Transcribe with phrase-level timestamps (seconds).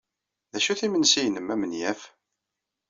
[0.51, 2.01] D acu-t yimensi-nnem amenyaf?